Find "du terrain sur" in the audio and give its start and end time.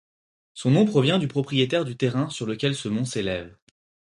1.85-2.47